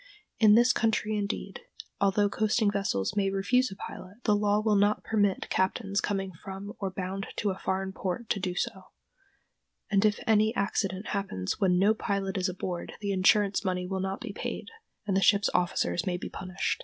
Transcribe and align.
In 0.39 0.55
this 0.55 0.73
country, 0.73 1.15
indeed, 1.15 1.59
although 1.99 2.27
coasting 2.27 2.71
vessels 2.71 3.15
may 3.15 3.29
refuse 3.29 3.69
a 3.69 3.75
pilot, 3.75 4.23
the 4.23 4.35
law 4.35 4.59
will 4.59 4.73
not 4.75 5.03
permit 5.03 5.47
captains 5.51 6.01
coming 6.01 6.31
from 6.33 6.73
or 6.79 6.89
bound 6.89 7.27
to 7.35 7.51
a 7.51 7.59
foreign 7.59 7.91
port 7.93 8.27
to 8.31 8.39
do 8.39 8.55
so; 8.55 8.85
and 9.91 10.03
if 10.03 10.19
any 10.25 10.55
accident 10.55 11.09
happens 11.09 11.59
when 11.59 11.77
no 11.77 11.93
pilot 11.93 12.35
is 12.35 12.49
aboard 12.49 12.93
the 12.99 13.11
insurance 13.11 13.63
money 13.63 13.85
will 13.85 13.99
not 14.01 14.19
be 14.21 14.33
paid, 14.33 14.69
and 15.05 15.15
the 15.15 15.21
ship's 15.21 15.51
officers 15.53 16.07
may 16.07 16.17
be 16.17 16.29
punished. 16.29 16.79